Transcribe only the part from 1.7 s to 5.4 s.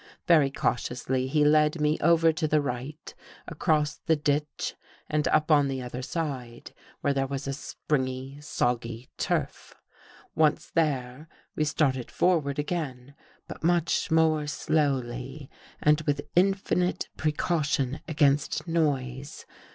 me over to the right, across the ditch and